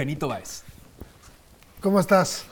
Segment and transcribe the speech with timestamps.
[0.00, 0.62] Benito Báez.
[1.82, 2.46] ¿Cómo estás?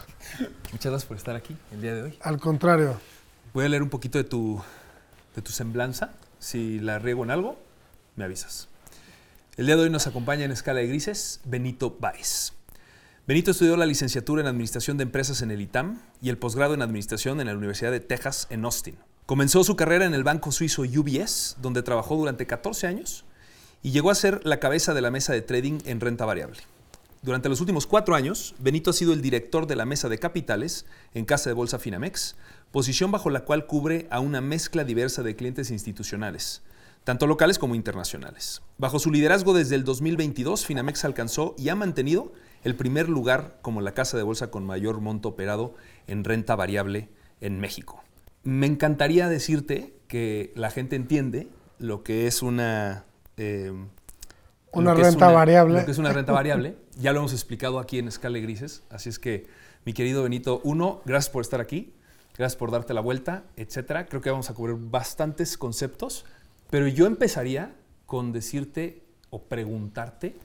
[0.70, 2.18] Muchas gracias por estar aquí el día de hoy.
[2.20, 3.00] Al contrario.
[3.54, 4.60] Voy a leer un poquito de tu,
[5.34, 6.12] de tu semblanza.
[6.38, 7.58] Si la riego en algo,
[8.16, 8.68] me avisas.
[9.56, 12.52] El día de hoy nos acompaña en escala de grises Benito Báez.
[13.26, 16.82] Benito estudió la licenciatura en Administración de Empresas en el ITAM y el posgrado en
[16.82, 18.98] Administración en la Universidad de Texas en Austin.
[19.24, 23.24] Comenzó su carrera en el banco suizo UBS, donde trabajó durante 14 años
[23.82, 26.58] y llegó a ser la cabeza de la mesa de trading en renta variable.
[27.20, 30.86] Durante los últimos cuatro años, Benito ha sido el director de la mesa de capitales
[31.14, 32.36] en Casa de Bolsa Finamex,
[32.70, 36.62] posición bajo la cual cubre a una mezcla diversa de clientes institucionales,
[37.02, 38.62] tanto locales como internacionales.
[38.76, 43.80] Bajo su liderazgo desde el 2022, Finamex alcanzó y ha mantenido el primer lugar como
[43.80, 45.74] la casa de bolsa con mayor monto operado
[46.06, 47.08] en renta variable
[47.40, 48.04] en México.
[48.44, 51.48] Me encantaría decirte que la gente entiende
[51.80, 53.06] lo que es una...
[53.36, 53.72] eh,
[54.72, 55.80] Una que es renta variable.
[55.80, 56.76] Lo que es una renta variable.
[56.98, 58.82] Ya lo hemos explicado aquí en Escala Grises.
[58.90, 59.46] Así es que,
[59.84, 61.94] mi querido Benito, uno, gracias por estar aquí.
[62.36, 64.06] Gracias por darte la vuelta, etcétera.
[64.06, 66.24] Creo que vamos a cubrir bastantes conceptos.
[66.70, 70.36] Pero yo empezaría con decirte o preguntarte,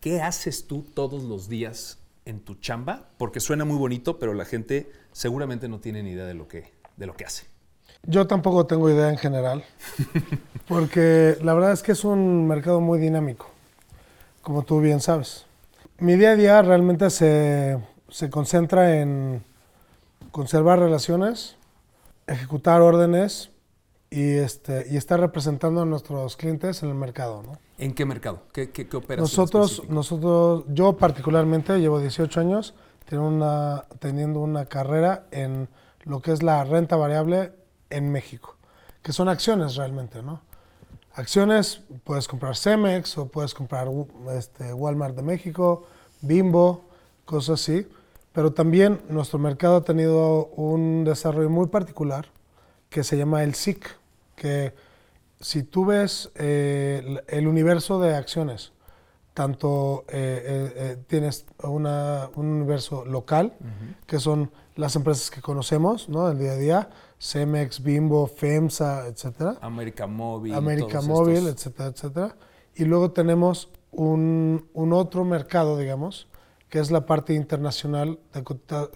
[0.00, 3.10] ¿qué haces tú todos los días en tu chamba?
[3.18, 6.72] Porque suena muy bonito, pero la gente seguramente no tiene ni idea de lo que,
[6.96, 7.46] de lo que hace.
[8.04, 9.62] Yo tampoco tengo idea en general,
[10.68, 13.50] porque la verdad es que es un mercado muy dinámico,
[14.42, 15.46] como tú bien sabes.
[15.98, 19.44] Mi día a día realmente se, se concentra en
[20.30, 21.56] conservar relaciones,
[22.26, 23.50] ejecutar órdenes
[24.10, 27.42] y, este, y estar representando a nuestros clientes en el mercado.
[27.42, 27.58] ¿no?
[27.78, 28.42] ¿En qué mercado?
[28.52, 29.18] ¿Qué, qué, qué operas?
[29.18, 32.74] en Nosotros, nosotros, yo particularmente llevo 18 años
[33.08, 35.68] teniendo una, teniendo una carrera en
[36.04, 37.52] lo que es la renta variable
[37.90, 38.56] en México,
[39.02, 40.40] que son acciones realmente, ¿no?
[41.14, 43.88] Acciones, puedes comprar Cemex o puedes comprar
[44.36, 45.86] este, Walmart de México,
[46.20, 46.84] Bimbo,
[47.24, 47.86] cosas así,
[48.32, 52.26] pero también nuestro mercado ha tenido un desarrollo muy particular
[52.90, 53.88] que se llama el SIC,
[54.36, 54.72] que
[55.40, 58.72] si tú ves eh, el- universo de acciones,
[59.34, 63.54] tanto eh, eh, eh, tienes una- un universo local,
[64.06, 66.28] que son las empresas que conocemos, ¿no?
[66.30, 69.58] El día a día, Cemex, Bimbo, FEMSA, etcétera.
[69.60, 70.54] América Móvil.
[70.54, 72.36] América Móvil, etcétera, etcétera.
[72.74, 76.28] Y luego tenemos un, un otro mercado, digamos,
[76.68, 78.42] que es la parte internacional de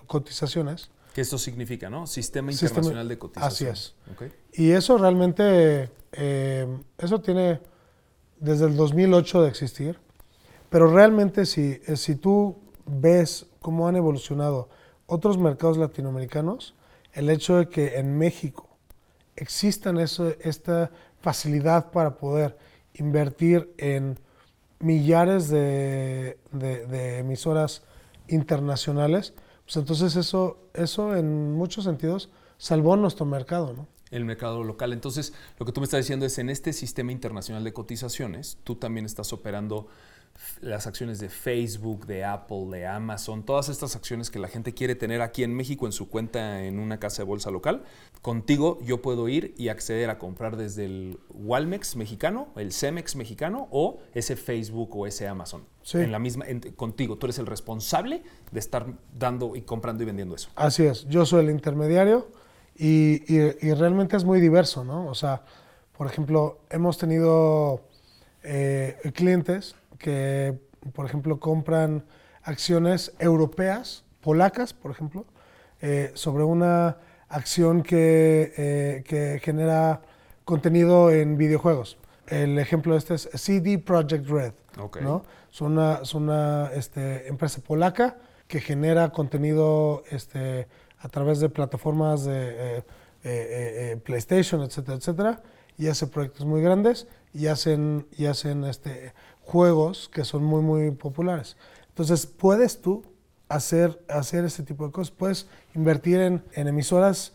[0.07, 0.91] cotizaciones.
[1.15, 2.07] ¿Qué esto significa, no?
[2.07, 3.71] Sistema Sistema- Internacional de Cotización.
[3.73, 3.95] así es.
[4.53, 6.67] Y eso realmente, eh,
[6.99, 7.61] eso tiene
[8.41, 9.99] desde el 2008 de existir,
[10.75, 14.69] pero realmente si, eh, si tú ves cómo han evolucionado
[15.07, 16.75] otros mercados latinoamericanos,
[17.13, 18.69] el hecho de que en México
[19.37, 20.91] existan eso, esta
[21.21, 22.59] facilidad para poder
[22.95, 24.19] invertir en
[24.81, 27.85] millares de, de- emisoras
[28.27, 29.33] internacionales,
[29.65, 33.87] pues entonces eso, eso en muchos sentidos salvó nuestro mercado, ¿no?
[34.11, 34.93] El mercado local.
[34.93, 38.75] Entonces, lo que tú me estás diciendo es, en este sistema internacional de cotizaciones, tú
[38.75, 39.87] también estás operando
[40.61, 44.95] las acciones de Facebook, de Apple, de Amazon, todas estas acciones que la gente quiere
[44.95, 47.85] tener aquí en México en su cuenta en una casa de bolsa local.
[48.21, 53.69] Contigo yo puedo ir y acceder a comprar desde el Walmex mexicano, el Cemex mexicano
[53.71, 55.65] o ese Facebook o ese Amazon.
[55.83, 55.99] Sí.
[55.99, 60.07] En la misma, en- contigo, tú eres el responsable de estar dando y comprando y
[60.07, 60.51] vendiendo eso.
[60.57, 62.29] Así es, yo soy el intermediario
[62.77, 65.07] y, y- y realmente es muy diverso, ¿no?
[65.07, 65.43] O sea,
[65.97, 67.83] por ejemplo, hemos tenido
[68.43, 70.59] eh, clientes que,
[70.93, 72.05] por ejemplo, compran
[72.43, 75.25] acciones europeas, polacas, por ejemplo,
[75.81, 80.03] eh, sobre una acción que, eh, que genera
[80.45, 81.99] contenido en videojuegos.
[82.27, 85.01] El ejemplo este es CD Projekt Red, Ok.
[85.01, 85.25] ¿no?
[85.53, 88.17] Es una, es una este, empresa polaca
[88.49, 90.69] que genera contenido este,
[90.99, 92.83] a través de plataformas de
[93.25, 95.43] eh, PlayStation, etcétera, etcétera,
[95.77, 99.13] y hace proyectos muy grandes y hacen, y hacen este,
[99.45, 101.57] juegos que son muy, muy populares.
[101.89, 103.03] Entonces, puedes tú
[103.49, 107.33] hacer, hacer ese tipo de cosas, puedes invertir en, en emisoras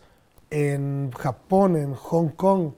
[0.50, 2.72] en Japón, en Hong Kong,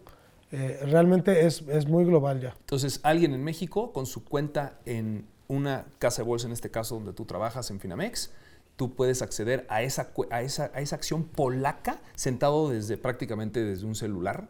[0.52, 2.54] eh, realmente es, es muy global ya.
[2.60, 6.96] Entonces, alguien en México con su cuenta en una casa de bolsa, en este caso
[6.96, 8.30] donde tú trabajas en Finamex,
[8.76, 13.86] tú puedes acceder a esa, a esa, a esa acción polaca sentado desde prácticamente desde
[13.86, 14.48] un celular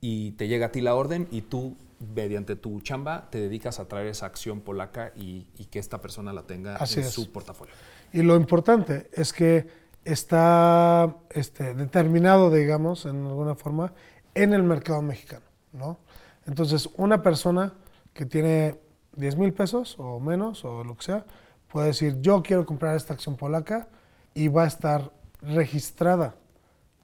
[0.00, 3.88] y te llega a ti la orden y tú, mediante tu chamba, te dedicas a
[3.88, 7.12] traer esa acción polaca y, y que esta persona la tenga Así en es.
[7.12, 7.74] su portafolio.
[8.12, 9.66] Y lo importante es que
[10.04, 13.92] está este, determinado, digamos, en alguna forma,
[14.34, 15.98] en el mercado mexicano, ¿no?
[16.46, 17.74] Entonces, una persona
[18.12, 18.78] que tiene
[19.16, 21.26] 10 mil pesos o menos, o lo que sea,
[21.68, 23.88] puede decir, yo quiero comprar esta acción polaca
[24.32, 25.12] y va a estar
[25.42, 26.36] registrada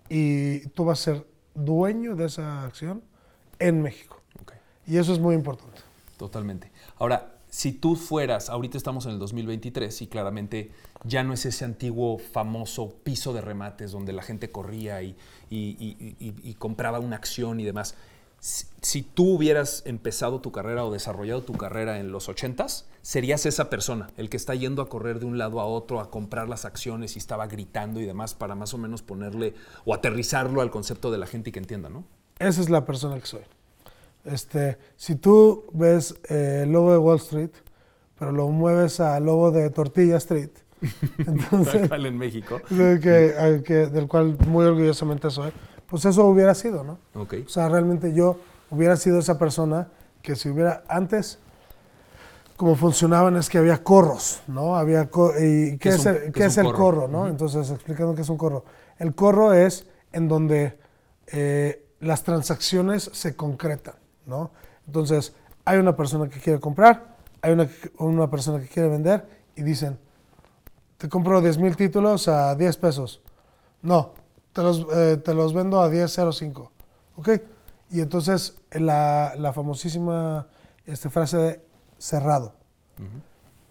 [0.09, 3.03] y tú vas a ser dueño de esa acción
[3.59, 4.22] en México.
[4.87, 5.81] Y eso es muy importante.
[6.17, 6.70] Totalmente.
[6.99, 10.70] Ahora, si tú fueras, ahorita estamos en el 2023 y claramente
[11.05, 15.17] ya no es ese antiguo famoso piso de remates donde la gente corría y,
[15.50, 17.94] y- y- y- y compraba una acción y demás.
[18.40, 23.46] Si, si tú hubieras empezado tu carrera o desarrollado tu carrera en los 80s, serías
[23.46, 26.49] esa persona, el que está yendo a correr de un lado a otro a comprar
[26.49, 30.70] las acciones y estaba gritando y demás para más o menos ponerle o aterrizarlo al
[30.70, 32.05] concepto de la gente y que entienda, ¿no?
[32.38, 33.43] Esa es la persona que soy.
[34.25, 37.51] Este, si tú ves eh, el logo de Wall Street,
[38.19, 40.51] pero lo mueves al logo de Tortilla Street,
[41.19, 42.61] entonces, Tal cual en México.
[42.71, 45.53] del, que, al que- del cual muy orgullosamente soy,
[45.87, 46.99] pues eso hubiera sido, ¿no?
[47.15, 47.35] Ok.
[47.47, 48.39] O sea, realmente yo
[48.71, 49.89] hubiera sido esa persona
[50.23, 51.39] que si hubiera antes,
[52.57, 54.77] como funcionaban es que había corros, ¿no?
[54.77, 56.79] Había co- y ¿qué, es es, un- el, qué qué es el corro?
[56.79, 57.27] corro, no?
[57.29, 58.65] Entonces, explicando qué es un corro.
[58.99, 60.79] El corro es en donde
[61.27, 63.95] eh, las transacciones se concretan,
[64.27, 64.51] ¿no?
[64.87, 65.35] Entonces,
[65.65, 69.27] hay una persona que quiere comprar, hay una, una persona que quiere vender
[69.57, 69.99] y dicen,
[70.99, 73.23] te compro 10 mil títulos a 10 pesos.
[73.83, 74.15] No,
[74.53, 76.71] te los, eh, te los vendo a 10.05.
[77.17, 77.29] ¿Ok?
[77.91, 80.47] Y entonces la, la famosísima
[80.87, 81.65] este, frase de
[81.99, 82.55] cerrado.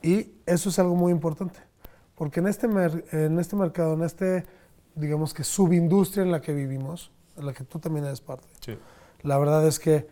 [0.01, 1.59] Y eso es algo muy importante.
[2.15, 2.67] Porque en este,
[3.11, 4.45] en este mercado, en este,
[4.95, 8.77] digamos que subindustria en la que vivimos, en la que tú también eres parte, Sí.
[9.21, 10.07] la verdad es que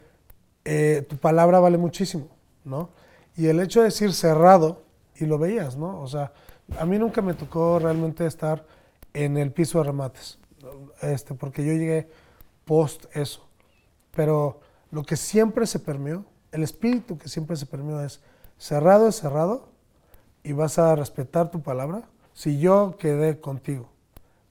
[0.71, 2.27] eh, tu palabra vale muchísimo,
[2.63, 2.91] ¿no?
[3.35, 4.83] Y el hecho de decir cerrado,
[5.15, 5.99] y lo veías, ¿no?
[5.99, 6.31] O sea,
[6.77, 8.63] a mí nunca me tocó realmente estar
[9.15, 10.37] en el piso de remates,
[11.01, 12.11] este, porque yo llegué
[12.65, 13.47] post eso.
[14.15, 14.59] Pero
[14.91, 18.21] lo que siempre se permeó, el espíritu que siempre se permeó es
[18.59, 19.69] cerrado es cerrado
[20.43, 22.03] y vas a respetar tu palabra.
[22.33, 23.89] Si yo quedé contigo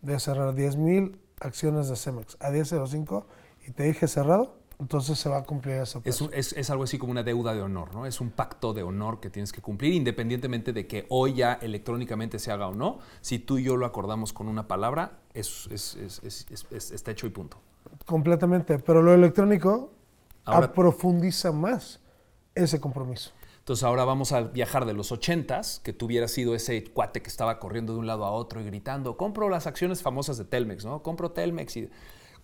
[0.03, 3.25] de cerrar 10 mil acciones de Cemex a 10.05
[3.69, 6.85] y te dije cerrado, entonces se va a cumplir esa Es, un- es- es algo
[6.85, 8.07] así como una deuda de honor, ¿no?
[8.07, 12.39] Es un pacto de honor que tienes que cumplir, independientemente de que hoy ya electrónicamente
[12.39, 12.99] se haga o no.
[13.21, 16.91] Si tú y yo lo acordamos con una palabra, es, es- es- es- es- es-
[16.93, 17.59] está hecho y punto.
[18.07, 18.79] completamente.
[18.79, 19.91] Pero lo electrónico
[20.45, 22.01] Ahora- profundiza más
[22.55, 23.33] ese compromiso.
[23.59, 27.29] Entonces ahora vamos a viajar de los 80s, que tú hubieras sido ese cuate que
[27.29, 30.85] estaba corriendo de un lado a otro y gritando, compro las acciones famosas de Telmex,
[30.87, 31.03] ¿no?
[31.03, 31.77] Compro Telmex.
[31.77, 31.91] Y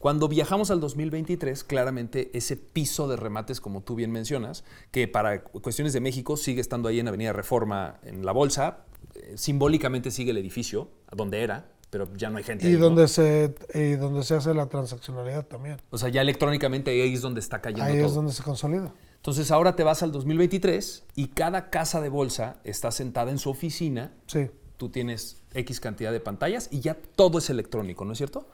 [0.04, 5.42] cuando viajamos al 2023, claramente ese piso de remates, como tú bien mencionas, que para
[5.44, 8.80] cuestiones de México sigue estando ahí en Avenida Reforma, en la bolsa,
[9.14, 12.66] eh, simbólicamente sigue el edificio, donde era, pero ya no hay gente.
[12.66, 12.80] Y ahí, ¿no?
[12.80, 15.78] donde, se, y donde se hace la transaccionalidad también.
[15.88, 18.06] O sea, ya electrónicamente ahí es donde está cayendo Ahí todo.
[18.08, 18.92] es donde se consolida.
[19.16, 23.48] Entonces ahora te vas al 2023 y cada casa de bolsa está sentada en su
[23.48, 24.12] oficina.
[24.26, 28.46] Sí, Tú tienes X cantidad de pantallas y ya todo es electrónico, ¿no es cierto?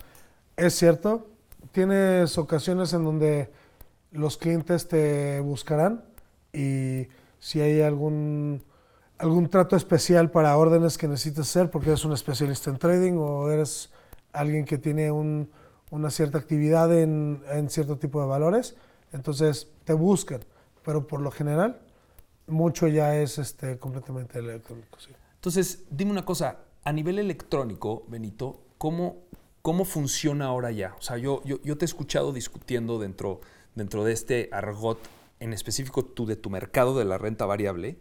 [0.56, 1.26] es cierto.
[1.73, 3.51] Tienes ocasiones en donde
[4.12, 6.05] los clientes te buscarán
[6.53, 7.07] y
[7.39, 8.62] si hay algún,
[9.19, 13.49] algún trato especial para órdenes que necesites hacer porque eres un especialista en trading o
[13.51, 13.91] eres
[14.33, 15.51] alguien que tiene un-
[15.91, 18.77] una cierta actividad en, en cierto tipo de valores,
[19.12, 20.41] entonces te buscan.
[20.85, 21.79] Pero por lo general,
[22.47, 24.99] mucho ya es este, completamente electrónico.
[24.99, 25.11] sí.
[25.35, 29.17] Entonces, dime una cosa, a nivel electrónico, Benito, ¿cómo,
[29.62, 30.95] cómo funciona ahora ya?
[30.99, 33.40] O sea, yo, yo, yo te he escuchado discutiendo dentro,
[33.75, 34.99] dentro de este argot,
[35.40, 37.99] en específico tú de tu mercado de la renta variable,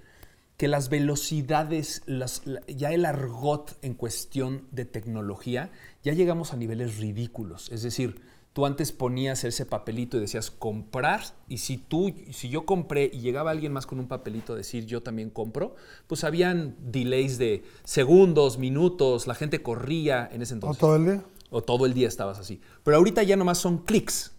[0.58, 5.72] que las velocidades, las- la- ya el argot en cuestión de tecnología,
[6.04, 7.70] ya llegamos a niveles ridículos.
[7.72, 12.66] Es decir, tú antes ponías ese papelito y decías comprar, y si tú, si yo
[12.66, 15.75] compré y llegaba alguien más con un papelito a decir yo también compro,
[16.08, 20.80] pues habían delays de segundos, minutos, la gente corría en ese ¿O entonces.
[20.82, 21.24] todo el día?
[21.50, 22.62] O todo el día estabas así.
[22.84, 24.36] Pero ahorita ya nomás son clics.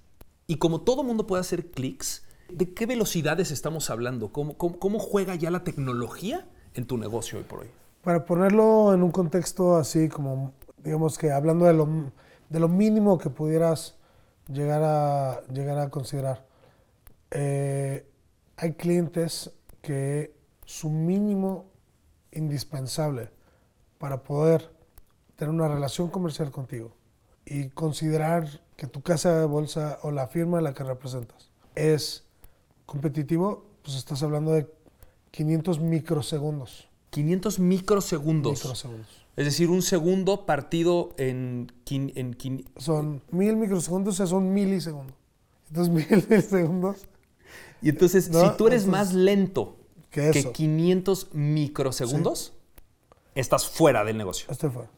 [0.46, 4.32] Y como todo mundo puede hacer clics, ¿de qué velocidades estamos hablando?
[4.32, 7.70] ¿Cómo, cómo, cómo juega ya la tecnología en tu negocio hoy por hoy?
[8.02, 11.88] Para ponerlo en un contexto así como, digamos que hablando de lo,
[12.48, 13.96] de lo mínimo que pudieras
[14.48, 16.46] llegar a, llegar a considerar,
[17.30, 18.06] eh,
[18.56, 19.52] hay clientes
[19.82, 21.70] que su mínimo
[22.32, 23.30] indispensable
[23.98, 24.70] para poder
[25.36, 26.99] tener una relación comercial contigo
[27.50, 32.24] y considerar que tu casa de bolsa o la firma a la que representas es
[32.86, 34.66] competitivo, pues estás hablando de
[35.32, 36.88] 500 microsegundos.
[37.10, 38.52] 500 microsegundos.
[38.58, 39.26] Microsegundos.
[39.36, 41.68] Es decir, un segundo partido en...
[41.84, 45.16] quin- en quin- Son mil microsegundos, o sea, son milisegundos.
[45.68, 47.06] Entonces, mil milisegundos,
[47.82, 49.76] y entonces, No, si tú eres entonces, más lento
[50.10, 50.52] ¿qué que eso?
[50.52, 52.52] 500 microsegundos,
[53.34, 54.46] estás fuera del negocio.
[54.50, 54.90] Estoy fuera.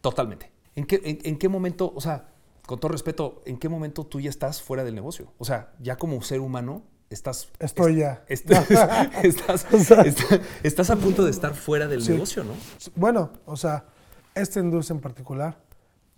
[0.00, 0.50] Totalmente.
[0.76, 2.28] ¿En qué, en, en qué momento, o sea,
[2.66, 5.32] con todo respeto, ¿en qué momento tú ya estás fuera del negocio?
[5.38, 7.48] O sea, ya como ser humano estás...
[7.58, 8.24] Estoy ya.
[8.28, 8.48] est-
[9.22, 10.20] estás, O sea- est-
[10.62, 12.12] estás a punto de estar fuera del Sí.
[12.12, 12.52] negocio, ¿no?
[12.94, 13.86] Bueno, o sea,
[14.34, 15.60] esta industria en particular,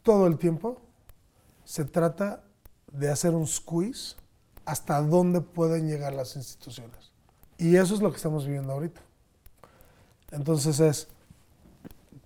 [0.03, 0.81] todo el tiempo
[1.65, 2.45] se trata
[2.93, 4.17] de hacer un squeeze
[4.67, 7.13] hasta dónde pueden llegar las instituciones.
[7.57, 9.01] Y eso es lo que estamos viviendo ahorita.
[10.31, 11.09] Entonces es,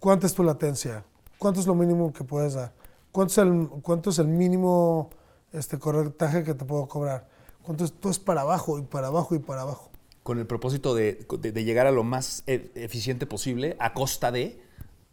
[0.01, 1.05] ¿cuánta es tu latencia?
[1.39, 2.73] ¿Cuánto es lo mínimo que puedes dar?
[3.13, 5.11] ¿Cuánto es el, cuánto es el mínimo
[5.53, 7.29] este, corretaje que te puedo cobrar?
[7.63, 9.91] ¿Cuánto es, todo es para abajo y para abajo y para abajo?
[10.23, 14.33] Con el propósito de, de- de llegar a lo más e- eficiente posible a costa
[14.33, 14.61] de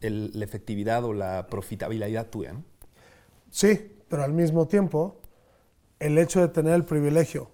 [0.02, 2.64] el- la efectividad o la profitabilidad tuya, ¿no?
[3.52, 5.18] Sí, pero al mismo tiempo,
[6.00, 7.52] el hecho de tener el privilegio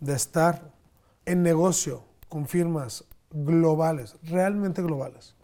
[0.00, 0.72] de estar
[1.24, 5.34] en negocio con firmas globales, realmente globales,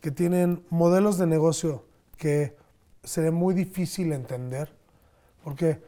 [0.00, 1.84] que tienen modelos de negocio
[2.16, 2.56] que
[3.02, 4.70] sería muy difícil entender,
[5.44, 5.80] porque,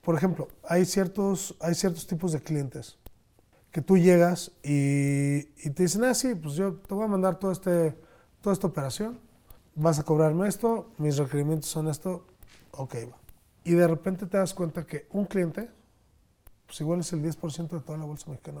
[0.00, 2.98] por ejemplo, hay ciertos, hay ciertos tipos de clientes
[3.70, 7.38] que tú llegas y, y te dicen, ah, sí, pues yo te voy a mandar
[7.38, 7.96] todo este,
[8.40, 9.18] toda esta operación,
[9.74, 12.26] vas a cobrarme esto, mis requerimientos son esto,
[12.72, 13.16] ok, va.
[13.64, 15.70] Y de repente te das cuenta que un cliente,
[16.66, 18.60] pues igual es el 10% de toda la bolsa mexicana.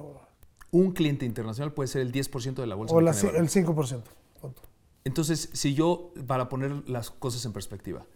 [0.70, 3.56] Un cliente internacional puede ser el 10% de la bolsa O mexicana ci- el valores.
[3.56, 4.02] 5%.
[4.40, 4.62] punto.
[5.04, 8.06] Entonces, si yo, para poner las cosas en perspectiva,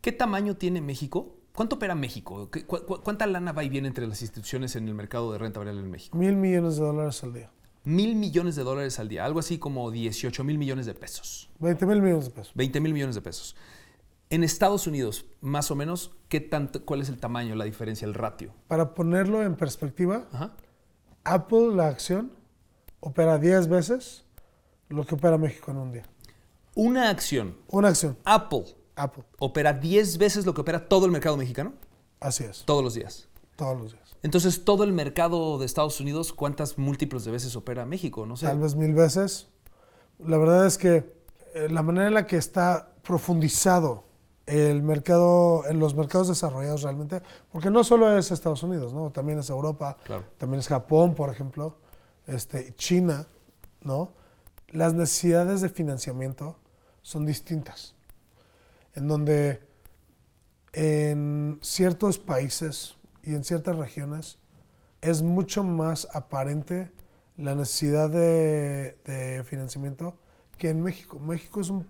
[0.00, 1.36] ¿qué tamaño tiene México?
[1.52, 2.50] ¿Cuánto opera México?
[2.50, 5.38] ¿Qué- cu- cu- ¿Cuánta lana va y viene entre las instituciones en el mercado de
[5.38, 6.16] renta variable en México?
[6.16, 7.50] Mil millones de dólares al día.
[7.82, 11.86] Mil millones de dólares al día, algo así como 18 mil millones de pesos, 20
[11.86, 12.52] mil millones de pesos.
[12.54, 13.56] 20 mil millones de pesos.
[14.28, 18.14] En Estados Unidos, más o menos, ¿qué tanto, ¿cuál es el tamaño, la diferencia, el
[18.14, 18.52] ratio?
[18.68, 20.52] Para ponerlo en perspectiva, Ajá.
[21.24, 22.30] Apple, la acción,
[23.00, 24.24] opera 10 veces
[24.88, 26.04] lo que opera México en un día.
[26.74, 28.64] Una acción, Una acción, Apple,
[28.96, 29.24] Apple.
[29.38, 31.72] opera 10 veces lo que opera todo el mercado mexicano,
[32.20, 33.28] Así es, todos los días.
[33.56, 34.16] todos los días.
[34.22, 38.26] Entonces, todo el mercado de Estados Unidos, ¿cuántas múltiplos de veces opera México?
[38.26, 38.46] No sé.
[38.46, 39.48] Tal vez mil veces.
[40.18, 41.14] La verdad es que
[41.54, 44.04] eh, la manera en la que está profundizado
[44.46, 49.10] el mercado, en los mercados desarrollados realmente, porque no solo es Estados Unidos, ¿no?
[49.10, 50.24] También es Europa, Claro.
[50.36, 51.76] también es Japón, por ejemplo,
[52.26, 53.26] este, China,
[53.82, 54.12] ¿no?
[54.72, 56.56] Las necesidades de financiamiento
[57.02, 57.94] son distintas.
[58.94, 59.60] En donde
[60.72, 64.38] en ciertos países y en ciertas regiones
[65.00, 66.90] es mucho más aparente
[67.36, 70.18] la necesidad de, financiamiento
[70.58, 71.18] que en México.
[71.18, 71.86] México es un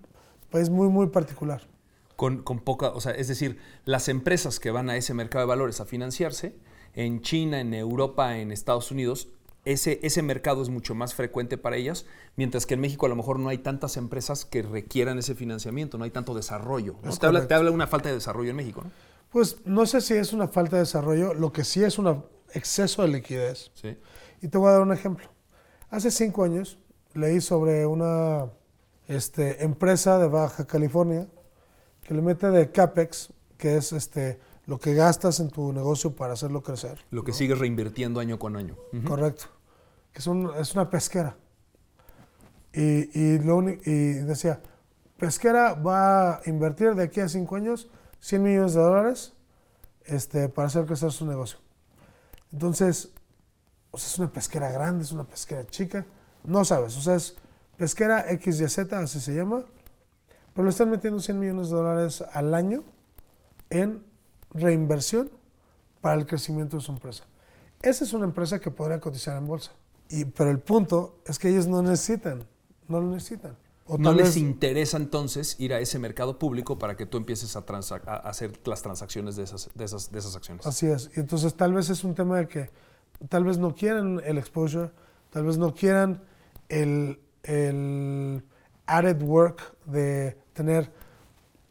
[0.51, 1.69] país muy, muy particular.
[2.17, 5.49] Con, con poca, o sea, es decir, las empresas que van a ese mercado de
[5.49, 6.55] valores a financiarse,
[6.95, 9.29] en China, en Europa, en Estados Unidos,
[9.65, 13.17] ese, ese mercado es mucho más frecuente para ellas, mientras que en México a lo
[13.17, 16.97] mejor no hay tantas empresas que requieran ese financiamiento, no hay tanto desarrollo.
[17.19, 18.91] Te, habla, te habla de una falta de desarrollo en México, ¿no?
[19.31, 23.03] Pues no sé si es una falta de desarrollo, lo que sí es un exceso
[23.03, 23.71] de liquidez.
[23.75, 23.97] Sí.
[24.43, 25.29] Y te voy a dar un ejemplo.
[25.89, 26.79] Hace cinco años
[27.15, 28.51] leí sobre una
[29.07, 31.29] este, empresa de Baja California
[32.03, 36.35] que le mete de CAPEX, que es este, lo que gastas en tu negocio para
[36.35, 37.05] hacerlo crecer.
[37.11, 38.77] Lo que sigues reinvirtiendo año con año.
[38.93, 39.05] Ujú.
[39.05, 39.47] Correcto.
[40.13, 41.37] Que es, un- es una pesquera.
[42.73, 43.75] Y, y, lo y
[44.25, 44.61] decía,
[45.17, 47.89] pesquera va a invertir de aquí a cinco años
[48.21, 49.33] 100 millones de dólares
[50.05, 51.59] este, para hacer crecer su negocio.
[52.53, 53.13] Entonces,
[53.91, 56.07] o sea, es una pesquera grande, es una pesquera chica,
[56.45, 57.37] no sabes, o sea, es
[57.77, 59.65] pesquera XYZ, así se llama,
[60.55, 62.85] pero le están metiendo 100 millones de dólares al año
[63.69, 64.05] en
[64.53, 65.31] reinversión
[66.01, 67.25] para el crecimiento de su empresa.
[67.83, 69.73] Esa es una empresa que podría cotizar en bolsa.
[70.09, 72.47] Y, pero el punto es que ellos no necesitan,
[72.89, 73.57] no lo necesitan.
[73.87, 77.57] O No les vez- interesa entonces ir a ese mercado público para que tú empieces
[77.57, 77.65] a,
[78.25, 80.67] hacer las transacciones de esas, de esas, de esas acciones.
[80.67, 81.11] Así es.
[81.17, 82.71] Y entonces tal vez es un tema de que
[83.29, 84.91] tal vez no quieran el exposure,
[85.31, 86.23] tal vez no quieran
[86.69, 88.45] el, el
[88.87, 90.93] added work de tener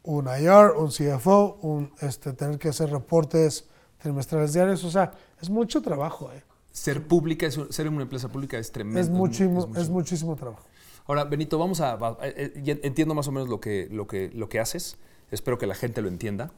[0.02, 3.66] un IR, un CFO, un, este, tener que hacer reportes
[3.98, 4.82] trimestrales diarios.
[4.84, 6.30] O sea, es mucho trabajo.
[6.32, 6.42] eh.
[6.72, 9.00] Ser pública, es ser una empresa pública es tremendo.
[9.00, 9.78] Es, mu- muchísimo, muchísimo.
[9.80, 10.62] es muchísimo trabajo.
[11.06, 11.98] Ahora, Benito, vamos a...
[12.22, 14.96] eh, eh, entiendo más o menos lo que, lo, que, lo que haces.
[15.30, 16.50] Espero que la gente lo entienda.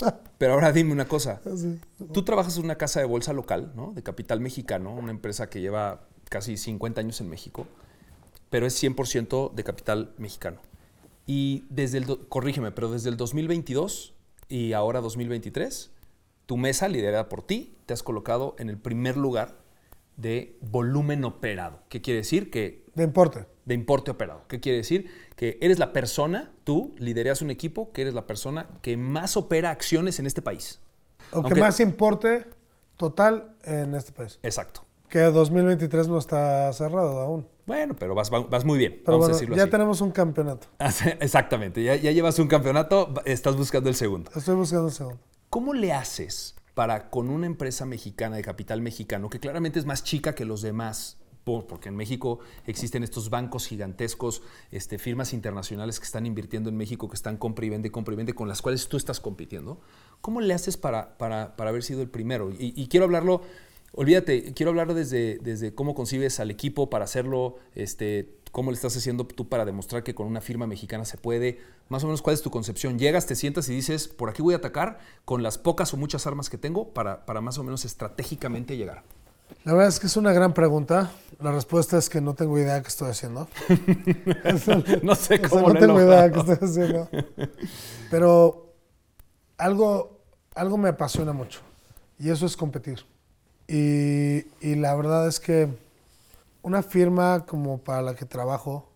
[0.38, 1.40] Pero ahora dime una cosa.
[1.52, 1.78] Así.
[2.12, 3.92] Tú trabajas en una casa de bolsa local, ¿no?
[3.92, 6.00] De capital mexicano, una empresa que lleva
[6.30, 7.66] casi 50 años en México,
[8.50, 10.58] pero es 100% de capital mexicano.
[11.30, 14.14] Y desde el, corrígeme, pero desde el 2022
[14.48, 15.90] y ahora 2023,
[16.46, 19.58] tu mesa, liderada por ti, te has colocado en el primer lugar
[20.16, 21.80] de volumen operado.
[21.90, 22.50] ¿Qué quiere decir?
[22.50, 23.44] Que De importe.
[23.66, 24.44] de importe operado.
[24.48, 25.10] ¿Qué quiere decir?
[25.36, 29.70] Que eres la persona, tú lideras un equipo, que eres la persona que más opera
[29.70, 30.80] acciones en este país.
[31.30, 32.46] O que Aunque- más importe
[32.96, 34.38] total en este país.
[34.42, 34.82] Exacto.
[35.10, 37.46] Que 2023 no está cerrado aún.
[37.68, 39.70] Bueno, pero vas, vas muy bien, Pero vamos a decirlo ya así.
[39.70, 40.66] tenemos un campeonato.
[41.20, 44.30] Exactamente, ya, ya llevas un campeonato, estás buscando el segundo.
[44.34, 45.18] Estoy buscando el segundo.
[45.50, 50.02] ¿Cómo le haces para con una empresa mexicana de capital mexicano, que claramente es más
[50.02, 55.98] chica que los demás, por- porque en México existen estos bancos gigantescos, este, firmas internacionales
[55.98, 58.62] que están invirtiendo en México, que están compra y vende, compra y vende, con las
[58.62, 59.80] cuales tú estás compitiendo?
[60.20, 62.50] ¿Cómo le haces para, para, para haber sido el primero?
[62.50, 63.42] Y, y quiero hablarlo,
[63.92, 68.96] olvídate, quiero hablar desde, desde cómo concibes al equipo para hacerlo, este, cómo le estás
[68.96, 72.34] haciendo tú para demostrar que con una firma mexicana se puede, más o menos cuál
[72.34, 72.98] es tu concepción.
[72.98, 76.26] Llegas, te sientas y dices, por aquí voy a atacar con las pocas o muchas
[76.26, 79.04] armas que tengo para, para más o menos estratégicamente llegar.
[79.64, 81.10] La verdad es que es una gran pregunta.
[81.40, 83.48] La respuesta es que no tengo idea qué estoy haciendo.
[85.02, 86.52] no sé O sea, cómo no tengo idea qué logrado.
[86.52, 87.08] estoy haciendo.
[88.10, 88.74] Pero
[89.56, 90.20] algo,
[90.54, 91.60] algo me apasiona mucho.
[92.18, 93.04] Y eso es competir.
[93.70, 94.46] Y,
[94.76, 95.68] la verdad es que
[96.62, 98.88] una firma como para la que trabajo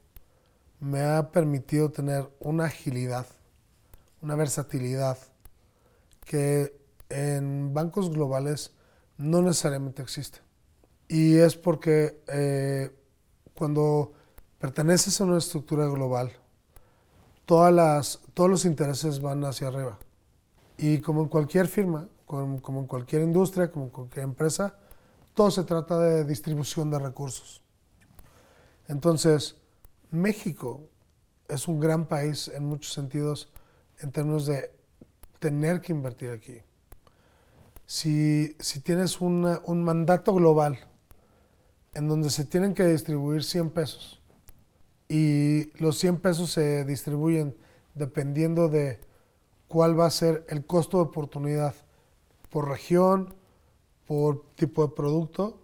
[0.80, 3.26] me ha permitido tener una agilidad,
[4.22, 5.18] una versatilidad
[6.24, 6.74] que
[7.10, 8.72] en bancos globales
[9.18, 10.38] no necesariamente existe.
[11.06, 12.90] Y es porque eh,
[13.54, 14.12] cuando
[14.58, 16.32] perteneces a una estructura global,
[17.44, 19.98] todas las, todos los intereses van hacia arriba.
[20.78, 22.08] Y como en cualquier firma,
[22.60, 24.74] como, en cualquier industria, como en cualquier empresa,
[25.34, 27.62] todo se trata de distribución de recursos.
[28.88, 29.56] Entonces,
[30.10, 30.88] México
[31.48, 33.52] es un gran país en muchos sentidos
[34.00, 34.74] en términos de
[35.38, 36.58] tener que invertir aquí.
[37.86, 40.78] Si, si tienes una- un mandato global
[41.94, 44.22] en donde se tienen que distribuir 100 pesos
[45.08, 47.54] y los 100 pesos se distribuyen
[47.94, 48.98] dependiendo de
[49.68, 51.74] cuál va a ser el costo de oportunidad
[52.52, 53.34] por región,
[54.06, 55.58] por tipo de producto,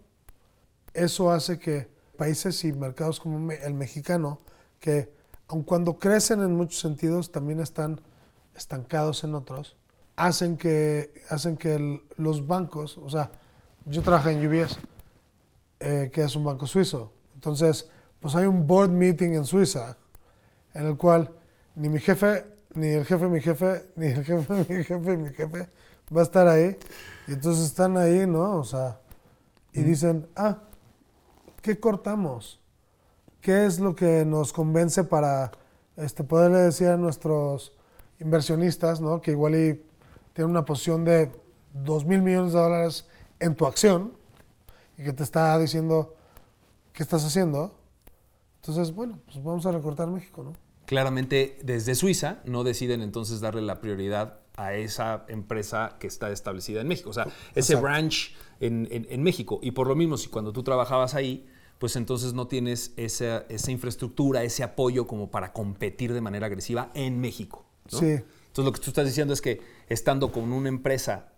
[0.94, 4.38] eso hace que países y mercados como el mexicano,
[4.80, 5.12] que
[5.48, 8.00] aun cuando crecen en muchos sentidos, también están
[8.56, 9.76] estancados en otros,
[10.16, 13.30] hacen que, hacen que los bancos, o sea,
[13.84, 14.78] yo trabajo en UBS,
[15.80, 19.96] eh, que es un banco suizo, entonces, pues hay un board meeting en Suiza,
[20.74, 21.30] en el cual
[21.76, 25.16] ni mi jefe, ni el jefe de mi jefe, ni el jefe de mi jefe,
[25.16, 25.68] mi jefe,
[26.14, 26.76] va a estar ahí.
[27.26, 28.56] Y entonces están ahí, ¿no?
[28.56, 29.00] O sea,
[29.72, 30.58] y dicen, ah,
[31.62, 32.60] ¿qué cortamos?
[33.40, 35.52] ¿Qué es lo que nos convence para
[35.96, 37.72] este, poderle decir a nuestros
[38.20, 39.20] inversionistas, ¿no?
[39.20, 39.82] Que igual y
[40.32, 41.30] tienen una posición de
[41.74, 43.06] 2 mil millones de dólares
[43.40, 44.12] en tu acción
[44.96, 46.14] y que te está diciendo,
[46.92, 47.74] ¿qué estás haciendo?
[48.56, 50.52] Entonces, bueno, pues vamos a recortar México, ¿no?
[50.86, 56.80] Claramente, desde Suiza no deciden entonces darle la prioridad a esa empresa que está establecida
[56.80, 57.10] en México.
[57.10, 57.82] O sea, ese Exacto.
[57.82, 59.60] branch en, en- en México.
[59.62, 61.46] Y por lo mismo, si cuando tú trabajabas ahí,
[61.78, 66.90] pues entonces no tienes esa, esa infraestructura, ese apoyo como para competir de manera agresiva
[66.94, 67.64] en México.
[67.92, 67.98] ¿no?
[68.00, 68.06] Sí.
[68.06, 71.28] Entonces lo que tú estás diciendo es que estando con una empresa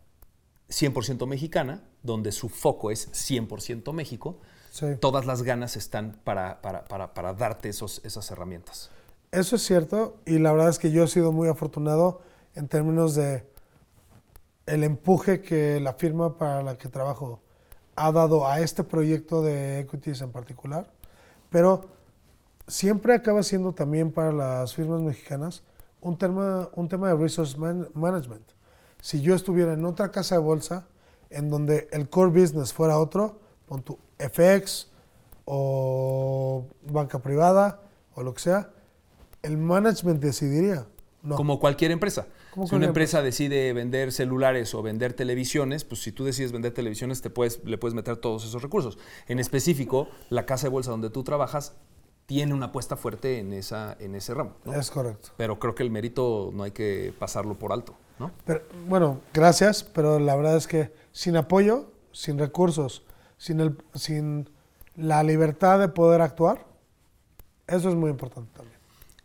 [0.71, 4.87] 100% mexicana, donde su foco es 100% México, Sí.
[5.01, 8.91] todas las ganas están para, para- para- para darte esos, esas herramientas.
[9.33, 12.23] Eso es cierto y la verdad es que yo he sido muy afortunado
[12.55, 13.47] en términos de
[14.67, 17.41] el empuje que la firma para la que trabajo
[17.97, 20.91] ha dado a este proyecto de equities en particular,
[21.51, 21.87] pero
[22.67, 25.63] siempre acaba siendo también para las firmas mexicanas
[26.01, 28.45] un tema, un tema de resource man- management.
[29.01, 30.87] Si yo estuviera en otra casa de bolsa
[31.31, 34.89] en donde el core business fuera otro, pon tu FX
[35.45, 37.81] o banca privada
[38.15, 38.71] o lo que sea,
[39.43, 40.87] el management decidiría.
[41.37, 42.27] Como cualquier empresa.
[42.67, 47.23] Si una empresa decide vender celulares o vender televisiones, pues si tú decides vender televisiones,
[47.23, 48.99] te puedes, le puedes meter todos esos recursos.
[49.29, 51.75] En específico, la casa de bolsa donde tú trabajas
[52.27, 54.53] tiene una apuesta fuerte en, esa, en ese ramo.
[54.65, 54.75] ¿no?
[54.75, 55.31] Es correcto.
[55.37, 57.95] Pero creo que el mérito no hay que pasarlo por alto.
[58.19, 58.31] ¿no?
[58.45, 63.03] Pero, bueno, gracias, pero la verdad es que sin apoyo, sin recursos,
[63.37, 64.49] sin, el, sin
[64.97, 66.67] la libertad de poder actuar,
[67.67, 68.79] eso es muy importante también.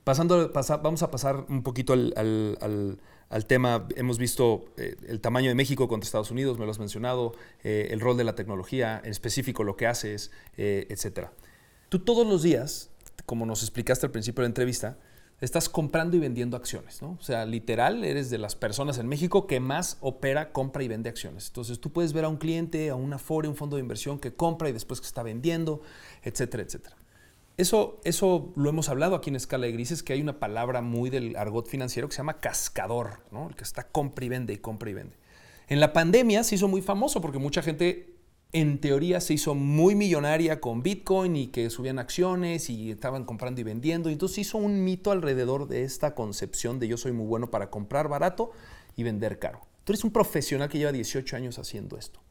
[0.04, 3.00] Pasando, pasa- vamos a pasar un poquito al, al- al-
[3.36, 3.86] al tema.
[3.98, 7.34] Hemos visto eh, el tamaño de México contra Estados Unidos, me lo has mencionado,
[7.66, 11.34] eh, el rol de la tecnología, en específico lo que haces, eh, etcétera.
[11.90, 12.92] Tú todos los días,
[13.26, 14.98] como nos explicaste al principio de la entrevista,
[15.42, 17.18] estás comprando y vendiendo acciones, ¿no?
[17.20, 21.10] O sea, literal, eres de las personas en México que más opera, compra y vende
[21.10, 21.48] acciones.
[21.48, 24.34] Entonces, tú puedes ver a un cliente, a una Afore, un fondo de inversión que
[24.34, 25.82] compra y después que está vendiendo,
[26.24, 26.96] etcétera, etcétera.
[27.58, 31.10] Eso, eso lo hemos hablado aquí en Escala de Grises, que hay una palabra muy
[31.10, 33.48] del argot financiero que se llama cascador, ¿no?
[33.48, 35.16] el que está compra y vende y compra y vende.
[35.68, 38.16] En la pandemia se hizo muy famoso porque mucha gente
[38.52, 43.62] en teoría se hizo muy millonaria con Bitcoin y que subían acciones y estaban comprando
[43.62, 44.10] y vendiendo.
[44.10, 48.08] Entonces hizo un mito alrededor de esta concepción de yo soy muy bueno para comprar
[48.08, 48.52] barato
[48.96, 49.62] y vender caro.
[49.84, 52.22] Tú eres un profesional que lleva 18 años haciendo esto.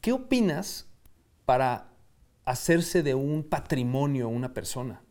[0.00, 0.86] ¿Qué opinas
[1.44, 1.92] para
[2.50, 5.02] hacerse de un patrimonio una persona?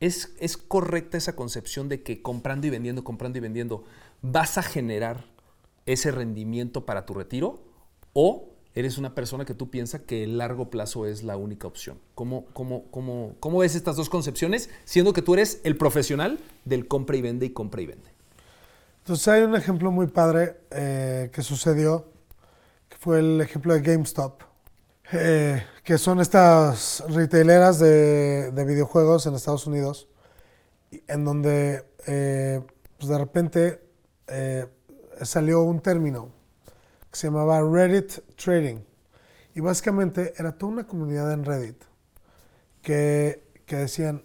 [0.00, 3.84] ¿Es, ¿Es correcta esa concepción de que comprando y vendiendo, comprando y vendiendo,
[4.20, 5.24] vas a generar
[5.86, 7.62] ese rendimiento para tu retiro?
[8.12, 12.00] ¿O eres una persona que tú piensas que el largo plazo es la única opción?
[12.16, 16.88] ¿Cómo, cómo, cómo, cómo ves estas dos concepciones, siendo que tú eres el profesional del
[16.88, 18.10] compra y vende y compra y vende?
[18.98, 22.06] Entonces hay un ejemplo muy padre eh, que sucedió,
[22.88, 24.51] que fue el ejemplo de GameStop.
[25.14, 30.08] Eh, que son estas retaileras de, videojuegos en Estados Unidos,
[31.06, 32.62] en donde eh,
[32.96, 33.82] pues de repente
[34.28, 34.66] eh,
[35.20, 36.30] salió un término
[37.10, 38.78] que se llamaba Reddit Trading.
[39.54, 41.82] Y básicamente era toda una comunidad en Reddit
[42.80, 44.22] que, que decían,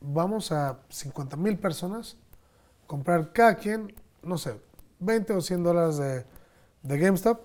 [0.00, 2.16] vamos a 50 mil personas,
[2.88, 3.94] comprar cada quien,
[4.24, 4.60] no sé,
[4.98, 6.24] 20 o 100 dólares de,
[6.82, 7.40] de GameStop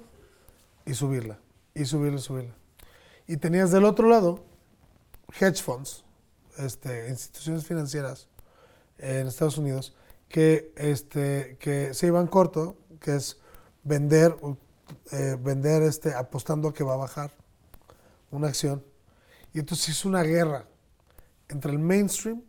[0.88, 1.38] y subirla,
[1.76, 2.59] y subirla, subirla.
[3.30, 4.44] Y tenías del otro lado
[5.40, 6.04] hedge funds,
[6.58, 8.28] este, instituciones financieras
[8.98, 9.96] en Estados Unidos,
[10.28, 13.38] que, este, que se iban corto, que es
[13.84, 14.36] vender,
[15.12, 17.32] eh, vender este, apostando a que va a bajar
[18.32, 18.84] una acción.
[19.54, 20.66] Y entonces es una guerra
[21.50, 22.42] entre el mainstream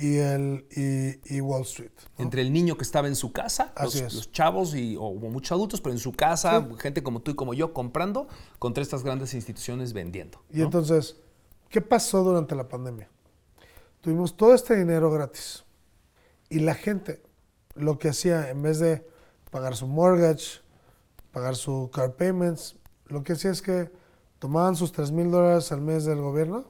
[0.00, 1.90] y, el, y, Wall Street.
[2.18, 5.92] Entre el niño que estaba en su casa, los, chavos y, o, muchos adultos, pero
[5.92, 10.42] en su casa, gente como tú y como yo comprando, contra estas grandes instituciones vendiendo.
[10.50, 11.16] Y entonces,
[11.68, 13.08] ¿qué pasó durante la pandemia?
[14.00, 15.64] Tuvimos todo este dinero gratis
[16.48, 17.22] y la gente
[17.74, 19.06] lo que hacía, en vez de
[19.50, 20.60] pagar su mortgage,
[21.32, 23.90] pagar su car payments, lo que hacía es que
[24.38, 26.66] tomaban sus 3 mil dólares al mes del gobierno,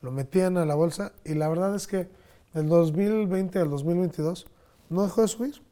[0.00, 2.08] lo metían a la bolsa y la verdad es que
[2.56, 4.46] del 2020 al 2022
[4.88, 5.62] no dejó de subir.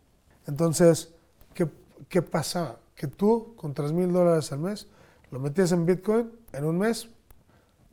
[0.47, 1.15] Entonces,
[1.55, 1.67] ¿qué,
[2.11, 2.79] qué pasaba?
[2.95, 4.87] Que tú con 3 mil dólares al mes
[5.31, 7.09] lo metías en Bitcoin en un mes,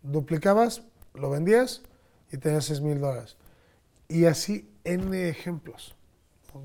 [0.04, 1.84] duplicabas, lo vendías
[2.32, 3.38] y tenías 6 mil dólares.
[4.10, 5.96] Y así N ejemplos.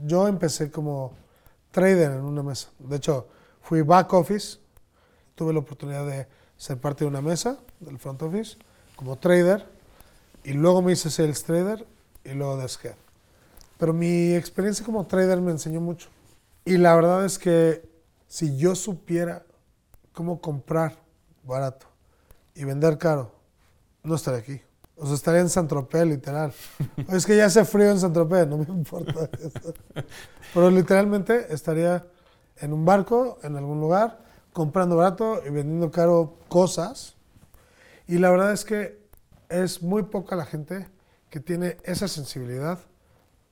[0.05, 1.13] Yo empecé como
[1.71, 2.71] trader en una mesa.
[2.81, 3.29] De hecho,
[3.63, 4.59] fui back office,
[5.37, 8.57] tuve la oportunidad de ser parte de una mesa del front office
[8.97, 9.65] como trader
[10.43, 11.87] y luego me hice sales trader
[12.31, 12.95] y luego dejé.
[13.79, 16.09] Pero mi experiencia como trader me enseñó mucho.
[16.65, 17.89] Y la verdad es que
[18.27, 19.45] si yo supiera
[20.13, 20.97] cómo comprar
[21.45, 21.87] barato
[22.55, 23.33] y vender caro,
[24.03, 24.61] no estaría aquí.
[24.97, 26.53] O sea, estaría en San Tropez, literal.
[27.13, 29.29] es que ya hace frío en San Tropez, no me importa.
[30.55, 32.07] Pero literalmente estaría
[32.57, 37.15] en un barco, en algún lugar, comprando barato y vendiendo caro cosas.
[38.09, 39.07] Y la verdad es que
[39.51, 40.89] es muy poca la gente
[41.31, 42.81] que tiene esa sensibilidad,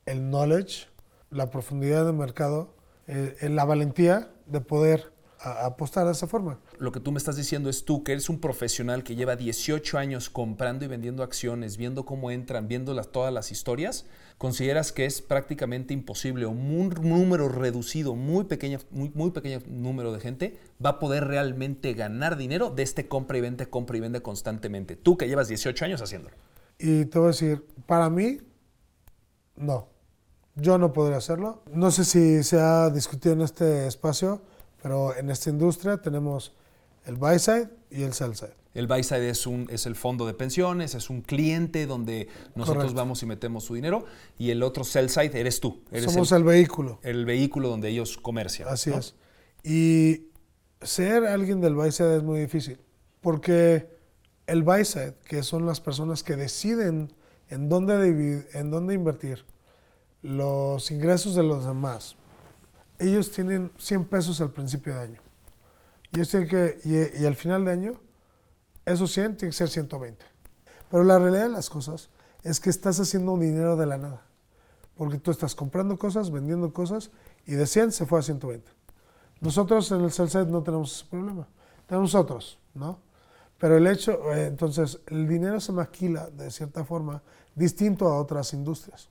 [0.07, 0.87] el knowledge,
[1.31, 2.75] la profundidad de mercado,
[3.07, 5.13] eh, la valentía de poder
[5.45, 6.59] apostar de esa forma.
[6.79, 9.99] Lo que tú me estás diciendo es tú, que eres un profesional que lleva 18
[9.99, 14.07] años comprando y vendiendo acciones, viendo cómo entran, viendo todas las historias,
[14.39, 20.13] consideras que es prácticamente imposible o un número reducido, muy pequeño, muy, muy pequeño número
[20.13, 24.01] de gente va a poder realmente ganar dinero de este compra y vende, compra y
[24.01, 24.97] vende constantemente.
[24.97, 26.37] Tú que llevas 18 años haciéndolo.
[26.79, 28.39] Y te voy a decir, para mí,
[29.57, 29.89] no.
[30.57, 31.63] Yo no podría hacerlo.
[31.73, 34.41] No sé si se ha discutido en este espacio,
[34.83, 36.55] pero en esta industria tenemos
[37.07, 38.55] el buy side y el sell side.
[38.75, 42.93] El buy side es, un, es el fondo de pensiones, es un cliente donde nosotros
[42.93, 44.05] vamos y metemos su dinero.
[44.37, 45.83] Y el otro sell side eres tú.
[46.07, 46.99] Somos el, vehículo.
[47.03, 48.69] El vehículo donde ellos comercian.
[48.69, 49.15] Así es.
[49.63, 50.27] Y
[50.83, 52.79] ser alguien del buy side es muy difícil.
[53.21, 53.94] Porque
[54.47, 57.13] el buy side, que son las personas que deciden
[57.49, 59.45] en dónde, en dónde invertir
[60.23, 62.17] los ingresos de los demás,
[62.99, 65.21] ellos tienen 100 pesos al principio de año.
[66.13, 68.01] Y, que, y, al final de año,
[68.87, 70.25] esos 100 tienen que ser 120.
[70.91, 72.09] Pero la realidad de las cosas
[72.43, 74.23] es que estás haciendo dinero de la nada.
[74.97, 77.11] Porque tú estás comprando cosas, vendiendo cosas,
[77.47, 78.71] y de 100 se fue a 120.
[79.41, 81.49] Nosotros en el sell no tenemos ese problema.
[81.87, 83.01] Tenemos otros, ¿no?
[83.59, 87.23] Pero el hecho, eh, entonces, el dinero se maquila de cierta forma
[87.55, 89.09] distinto a otras industrias.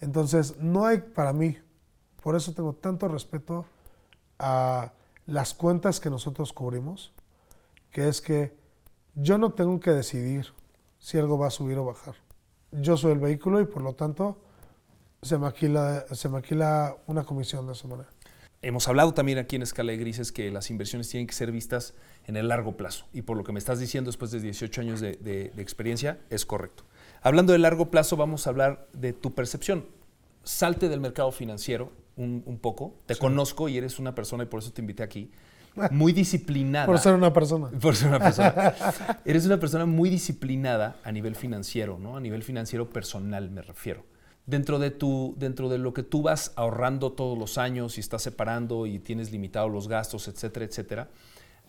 [0.00, 1.58] Entonces, no hay para mí,
[2.22, 3.66] por eso tengo tanto respeto
[4.38, 4.92] a
[5.26, 7.12] las cuentas que nosotros cubrimos,
[7.90, 8.56] que es que
[9.14, 10.46] yo no tengo que decidir
[10.98, 12.14] si algo va a subir o bajar.
[12.72, 14.38] Yo soy el vehículo y por lo tanto
[15.22, 18.08] se maquila, se maquila una comisión de esa manera.
[18.62, 21.94] Hemos hablado también aquí en Escala de Grises que las inversiones tienen que ser vistas
[22.26, 23.06] en el largo plazo.
[23.14, 26.18] Y por lo que me estás diciendo después de 18 años de, de- de experiencia,
[26.28, 26.84] es correcto.
[27.22, 29.86] Hablando de largo plazo, vamos a hablar de tu percepción.
[30.44, 32.94] Salte del mercado financiero un, un poco.
[33.06, 35.30] Te conozco y eres una persona, y por eso te invité aquí,
[35.90, 36.84] muy disciplinada.
[36.84, 37.70] Por ser una persona.
[37.80, 38.74] Por ser una persona.
[39.24, 42.16] Eres una persona muy disciplinada a nivel financiero, ¿no?
[42.16, 44.04] A nivel financiero personal, me refiero.
[44.50, 48.22] Dentro de, tu, dentro de lo que tú vas ahorrando todos los años y estás
[48.22, 51.08] separando y tienes limitados los gastos, etcétera, etcétera,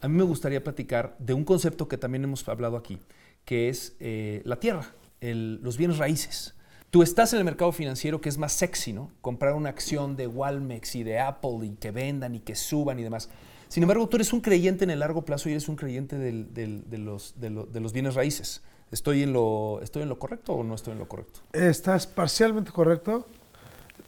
[0.02, 2.98] a mí me gustaría platicar de un concepto que también hemos hablado aquí,
[3.46, 6.56] que es eh, la tierra, el- los bienes raíces.
[6.90, 9.12] Tú estás en el mercado financiero que es más sexy, ¿no?
[9.22, 13.04] Comprar una acción de Walmex y de Apple y que vendan y que suban y
[13.04, 13.30] demás.
[13.70, 16.98] Sin embargo, tú eres un creyente en el largo plazo y eres un creyente de,
[16.98, 18.62] los, de lo- de los bienes raíces.
[18.92, 21.40] ¿Estoy en, lo, ¿Estoy en lo correcto o no estoy en lo correcto?
[21.54, 23.26] Estás parcialmente correcto.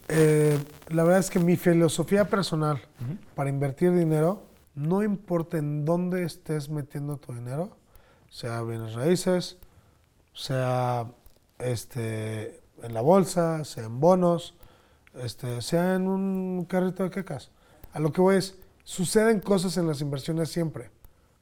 [0.10, 2.82] Eh, la verdad es que mi filosofía personal
[3.34, 4.43] para invertir dinero,
[4.76, 7.78] no importa en dónde estés metiendo tu dinero,
[8.30, 9.58] sea bienes raíces,
[10.34, 11.10] sea
[11.60, 14.56] este, en la bolsa, sea en bonos,
[15.15, 17.52] este, sea en un carrito de quecas.
[17.93, 20.91] A lo que voy es, suceden cosas en las inversiones siempre,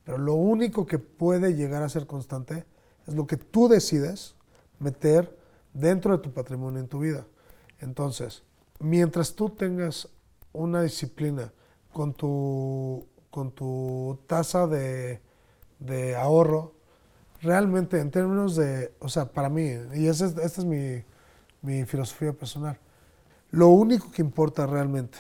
[0.04, 2.66] pero lo único que puede llegar a ser constante
[3.08, 4.36] es lo que tú decides
[4.80, 5.38] meter
[5.74, 7.26] dentro de tu patrimonio en tu vida.
[7.80, 8.44] Entonces,
[8.80, 10.08] mientras tú tengas
[10.54, 11.52] una disciplina
[11.92, 15.22] con tu, con tu tasa de,
[15.80, 16.74] de ahorro,
[17.42, 21.04] realmente en términos de, o sea, para mí, y esa es, esta es mi,
[21.62, 22.78] mi filosofía personal,
[23.50, 25.18] lo único que importa realmente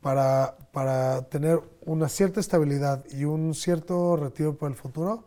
[0.00, 5.24] para, para tener una cierta estabilidad y un cierto retiro para el futuro,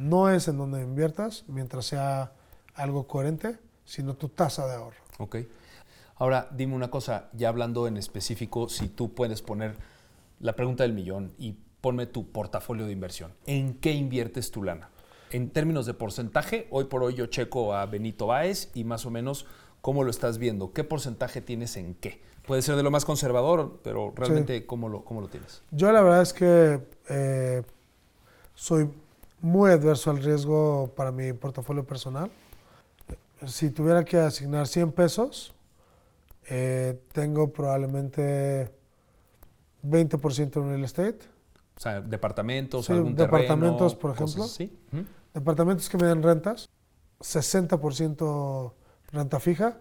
[0.00, 2.32] no es en donde inviertas, mientras sea
[2.74, 4.96] algo coherente, sino tu tasa de ahorro.
[5.18, 5.36] Ok.
[6.16, 9.76] Ahora, dime una cosa, ya hablando en específico, si tú puedes poner
[10.40, 13.32] la pregunta del millón y ponme tu portafolio de inversión.
[13.46, 14.88] ¿En qué inviertes tu lana?
[15.32, 19.10] En términos de porcentaje, hoy por hoy yo checo a Benito Báez y más o
[19.10, 19.44] menos
[19.82, 20.72] cómo lo estás viendo.
[20.72, 22.22] ¿Qué porcentaje tienes en qué?
[22.46, 25.62] Puede ser de lo más conservador, pero realmente ¿cómo, lo, ¿cómo lo tienes?
[25.70, 27.62] Yo la verdad es que eh,
[28.54, 28.88] soy
[29.42, 32.30] muy adverso al riesgo para mi portafolio personal.
[33.46, 35.54] Si tuviera que asignar 100 pesos,
[36.48, 38.70] eh, tengo probablemente
[39.82, 41.18] 20% en real estate,
[41.76, 44.44] O sea, departamentos, Sí, algún departamentos, terreno, por ejemplo.
[44.44, 45.06] Ujú.
[45.32, 46.68] departamentos que me den rentas,
[47.20, 48.74] 60%
[49.12, 49.78] renta fija,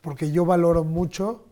[0.00, 1.44] porque yo valoro mucho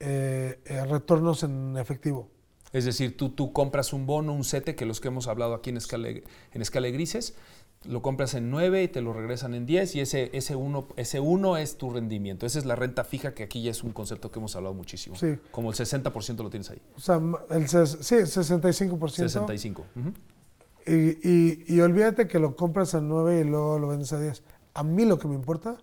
[0.00, 2.28] eh, eh, retornos en efectivo.
[2.76, 5.70] Es decir, tú, tú compras un bono, un sete, que los que hemos hablado aquí
[5.70, 7.34] en escala, en escala de grises,
[7.84, 11.18] lo compras en 9 y te lo regresan en 10 y ese, ese, uno, ese
[11.18, 12.44] uno es tu rendimiento.
[12.44, 15.16] Esa es la renta fija, que aquí ya es un concepto que hemos hablado muchísimo.
[15.16, 15.38] Sí.
[15.52, 16.82] Como el 60% lo tienes ahí.
[16.96, 19.08] O sea, el sí, 65%.
[19.08, 19.86] 65.
[19.96, 20.12] Ujú.
[20.86, 24.42] Y, y, y olvídate que lo compras a 9 y luego lo vendes a 10.
[24.74, 25.78] A mí lo que me importa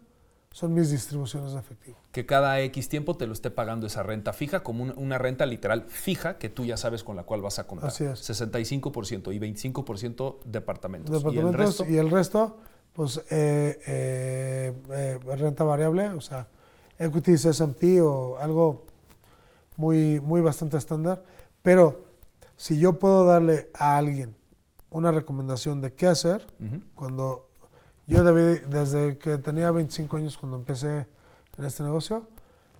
[0.53, 1.97] son mis distribuciones de efectivo.
[2.11, 5.47] Que cada X tiempo te lo esté pagando esa renta fija, como una, una renta
[5.47, 7.89] literal fija que tú ya sabes con la cual vas a comprar.
[7.89, 8.29] Así es.
[8.29, 11.11] 65% y 25% departamentos.
[11.11, 12.57] Departamentos y el resto, y el resto,
[12.93, 16.47] pues eh, eh, eh, renta variable, o sea,
[16.99, 18.85] equities S&P o algo
[19.75, 21.23] muy, muy bastante estándar.
[21.63, 22.05] Pero
[22.57, 24.35] si yo puedo darle a alguien
[24.91, 26.45] una recomendación de qué hacer,
[26.93, 27.49] cuando
[28.07, 31.07] yo debí, desde que tenía 25 años cuando empecé
[31.57, 32.27] en este negocio,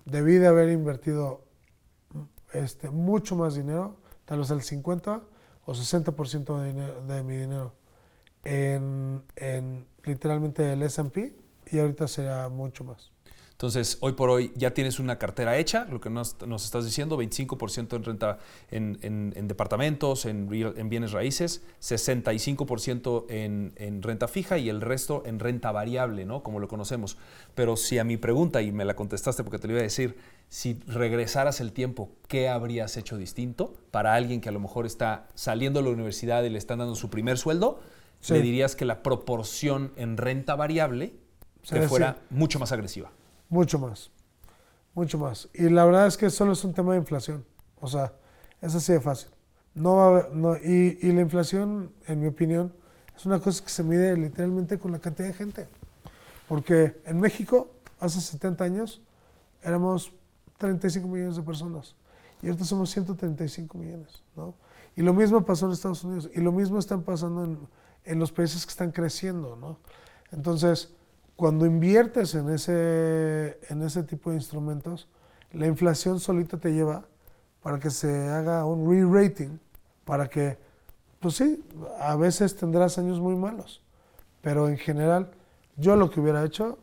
[0.04, 1.44] debí de haber invertido
[2.52, 5.22] este, mucho más dinero, tal vez el 50
[5.66, 7.72] o 60% de, de mi dinero
[8.44, 11.34] en, en literalmente el S&P
[11.70, 13.13] y ahorita será mucho más.
[13.54, 17.16] Entonces, hoy por hoy ya tienes una cartera hecha, lo que nos, nos estás diciendo,
[17.16, 18.38] 25% en renta
[18.70, 24.68] en, en- en departamentos, en, real- en bienes raíces, 65% en, en renta fija y
[24.68, 26.42] el resto en renta variable, ¿no?
[26.42, 27.16] Como lo conocemos.
[27.54, 30.16] Pero si a mi pregunta, y me la contestaste porque te lo iba a decir,
[30.48, 35.28] si regresaras el tiempo, ¿qué habrías hecho distinto para alguien que a lo mejor está
[35.34, 37.80] saliendo de la universidad y le están dando su primer sueldo?
[38.20, 38.34] Sí.
[38.34, 41.14] Le dirías que la proporción en renta variable
[41.62, 41.76] sí.
[41.88, 43.10] fuera mucho más agresiva.
[43.48, 44.10] Mucho más,
[44.94, 45.48] mucho más.
[45.54, 47.44] Y la verdad es que solo es un tema de inflación.
[47.80, 48.12] O sea,
[48.60, 49.30] es así de fácil.
[49.74, 50.22] No
[50.62, 52.72] y la inflación, en mi opinión,
[53.16, 55.68] es una cosa que se mide literalmente con la cantidad de gente.
[56.48, 59.00] Porque en México, hace 70 años,
[59.62, 60.12] éramos
[60.58, 61.94] 35 millones de personas.
[62.42, 64.22] Y ahorita somos 135 millones.
[64.36, 64.54] ¿no?
[64.96, 66.28] Y lo mismo pasó en Estados Unidos.
[66.34, 67.58] Y lo mismo están pasando en,
[68.04, 69.56] en los países que están creciendo.
[69.56, 69.78] ¿no?
[70.32, 70.92] Entonces,
[71.36, 75.08] cuando inviertes en ese, en ese tipo de instrumentos,
[75.52, 77.04] la inflación solita te lleva
[77.62, 79.58] para que se haga un re-rating,
[80.04, 80.58] para que,
[81.20, 81.64] pues sí,
[81.98, 83.82] a veces tendrás años muy malos,
[84.42, 85.30] pero en general,
[85.76, 86.78] yo lo que hubiera hecho,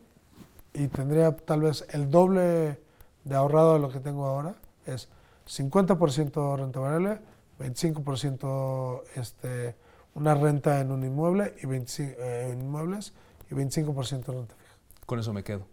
[0.74, 2.80] y tendría tal vez el doble
[3.24, 4.54] de ahorrado de lo que tengo ahora,
[4.86, 5.08] es
[5.46, 7.20] 50% renta variable,
[7.58, 9.76] 25% este,
[10.14, 13.12] una renta en un inmueble y 25, eh, inmuebles
[13.52, 14.76] y 25% renta fija.
[15.06, 15.66] Con eso me quedo.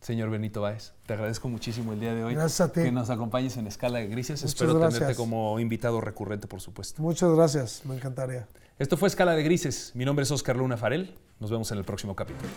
[0.00, 2.34] Señor Benito Báez, te agradezco muchísimo el día de hoy.
[2.34, 2.82] Gracias a ti.
[2.82, 4.40] Que nos acompañes en Escala de Grises.
[4.40, 5.00] Muchas Espero gracias.
[5.00, 7.02] tenerte como invitado recurrente, por supuesto.
[7.02, 8.48] Muchas gracias, me encantaría.
[8.78, 9.92] Esto fue Escala de Grises.
[9.94, 11.14] Mi nombre es Oscar Luna Farel.
[11.38, 12.48] Nos vemos en el próximo capítulo.